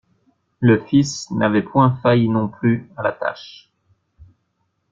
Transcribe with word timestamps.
Le 0.59 0.79
fils 0.83 1.29
n'avait 1.29 1.61
point 1.61 1.95
failli 2.01 2.27
non 2.27 2.47
plus 2.47 2.89
à 2.97 3.03
la 3.03 3.11
tâche. 3.11 3.71